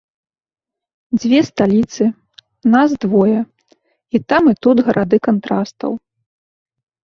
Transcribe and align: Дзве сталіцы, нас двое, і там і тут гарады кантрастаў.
Дзве 1.19 1.39
сталіцы, 1.49 2.03
нас 2.77 2.89
двое, 3.07 3.37
і 4.17 4.25
там 4.35 4.43
і 4.55 4.57
тут 4.65 4.77
гарады 4.91 5.17
кантрастаў. 5.33 5.91